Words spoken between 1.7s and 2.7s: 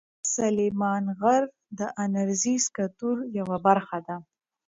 د انرژۍ